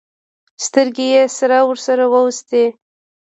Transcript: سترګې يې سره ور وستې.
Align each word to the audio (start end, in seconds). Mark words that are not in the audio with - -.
سترګې 0.65 1.05
يې 1.13 1.23
سره 1.37 1.57
ور 1.67 1.77
وستې. 2.25 2.63